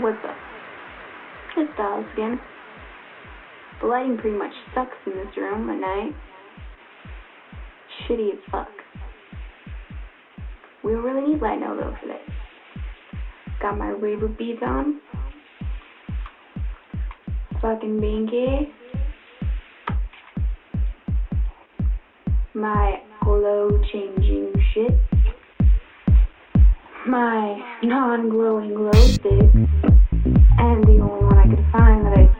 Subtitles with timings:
[0.00, 0.36] What's up?
[1.56, 2.38] It's Dallas again.
[3.80, 6.14] The lighting pretty much sucks in this room at night.
[8.06, 8.68] Shitty as fuck.
[10.84, 12.34] We don't really need light now though for this.
[13.60, 15.00] Got my rainbow beads on.
[17.60, 18.70] Fucking being gay.
[22.54, 24.92] My glow changing shit.
[27.08, 29.87] My non glowing glow stick
[30.58, 32.37] and the only one I could find that I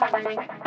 [0.00, 0.61] Thank you.